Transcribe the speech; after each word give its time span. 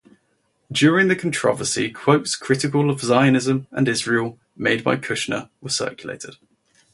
During 0.71 1.09
the 1.09 1.15
controversy, 1.15 1.91
quotes 1.91 2.35
critical 2.35 2.89
of 2.89 3.01
Zionism 3.01 3.67
and 3.69 3.87
Israel 3.87 4.39
made 4.57 4.83
by 4.83 4.95
Kushner 4.95 5.51
were 5.61 5.69
circulated. 5.69 6.37